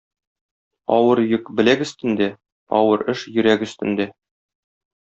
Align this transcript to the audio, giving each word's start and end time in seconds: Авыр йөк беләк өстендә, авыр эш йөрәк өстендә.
Авыр 0.95 1.21
йөк 1.25 1.51
беләк 1.59 1.85
өстендә, 1.87 2.31
авыр 2.81 3.07
эш 3.17 3.29
йөрәк 3.35 3.69
өстендә. 3.71 4.11